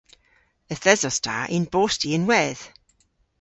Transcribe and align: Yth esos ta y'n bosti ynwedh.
Yth 0.73 0.89
esos 0.93 1.17
ta 1.25 1.37
y'n 1.55 1.65
bosti 1.73 2.09
ynwedh. 2.17 2.63